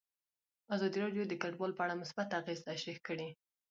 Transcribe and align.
ازادي 0.75 0.97
راډیو 1.03 1.23
د 1.27 1.33
کډوال 1.41 1.71
په 1.75 1.81
اړه 1.85 1.99
مثبت 2.01 2.27
اغېزې 2.39 2.67
تشریح 2.69 2.97
کړي. 3.07 3.29